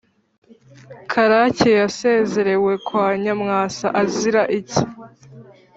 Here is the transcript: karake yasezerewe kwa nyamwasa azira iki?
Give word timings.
karake 1.11 1.69
yasezerewe 1.81 2.71
kwa 2.85 3.05
nyamwasa 3.23 3.87
azira 4.01 4.43
iki? 4.59 4.83